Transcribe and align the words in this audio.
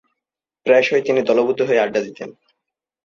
প্রায়শঃই 0.65 1.03
তিনি 1.05 1.21
দলবদ্ধ 1.21 1.59
হয়ে 1.61 1.81
আড্ডা 1.81 2.01
দিতেন। 2.01 2.29